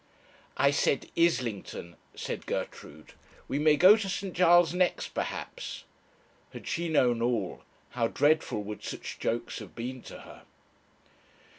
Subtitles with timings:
[0.57, 3.13] 'I said Islington,' said Gertrude.
[3.47, 4.33] 'We may go to St.
[4.33, 5.83] Giles' next, perhaps.'
[6.53, 10.41] Had she known all, how dreadful would such jokes have been to her!